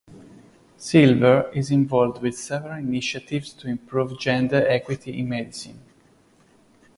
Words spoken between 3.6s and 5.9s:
improve gender equity in medicine.